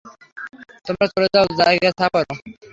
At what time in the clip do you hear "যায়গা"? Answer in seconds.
1.59-1.89